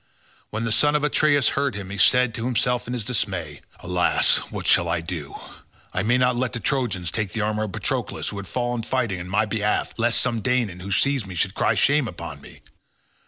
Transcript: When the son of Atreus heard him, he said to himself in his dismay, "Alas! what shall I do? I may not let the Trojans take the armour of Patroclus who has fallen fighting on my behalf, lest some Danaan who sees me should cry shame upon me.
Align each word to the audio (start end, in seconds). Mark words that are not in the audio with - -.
When 0.49 0.63
the 0.63 0.71
son 0.71 0.95
of 0.95 1.03
Atreus 1.03 1.49
heard 1.49 1.75
him, 1.75 1.91
he 1.91 1.97
said 1.99 2.33
to 2.33 2.45
himself 2.45 2.87
in 2.87 2.93
his 2.93 3.05
dismay, 3.05 3.61
"Alas! 3.81 4.37
what 4.51 4.65
shall 4.65 4.89
I 4.89 4.99
do? 4.99 5.35
I 5.93 6.01
may 6.01 6.17
not 6.17 6.35
let 6.35 6.53
the 6.53 6.59
Trojans 6.59 7.11
take 7.11 7.33
the 7.33 7.41
armour 7.41 7.65
of 7.65 7.71
Patroclus 7.71 8.29
who 8.29 8.37
has 8.39 8.47
fallen 8.47 8.81
fighting 8.81 9.19
on 9.19 9.29
my 9.29 9.45
behalf, 9.45 9.93
lest 9.97 10.19
some 10.19 10.41
Danaan 10.41 10.79
who 10.81 10.91
sees 10.91 11.27
me 11.27 11.35
should 11.35 11.53
cry 11.53 11.75
shame 11.75 12.07
upon 12.07 12.41
me. 12.41 12.61